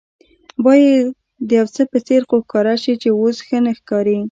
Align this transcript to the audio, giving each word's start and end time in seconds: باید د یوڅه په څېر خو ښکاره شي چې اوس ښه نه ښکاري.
باید 0.65 1.05
د 1.47 1.49
یوڅه 1.59 1.83
په 1.91 1.97
څېر 2.07 2.21
خو 2.29 2.37
ښکاره 2.45 2.75
شي 2.83 2.93
چې 3.01 3.09
اوس 3.19 3.37
ښه 3.47 3.57
نه 3.65 3.71
ښکاري. 3.79 4.17